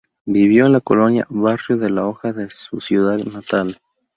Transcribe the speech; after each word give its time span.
Vivió 0.25 0.65
en 0.65 0.71
la 0.71 0.81
colonia 0.81 1.27
Barrio 1.29 1.77
de 1.77 1.91
la 1.91 2.07
Hoja 2.07 2.33
de 2.33 2.49
su 2.49 2.79
ciudad 2.79 3.19
natal. 3.19 3.77